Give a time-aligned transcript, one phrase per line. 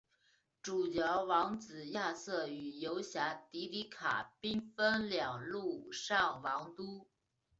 [0.63, 7.05] 主角王子亚瑟与游侠迪迪卡兵分两路上王都。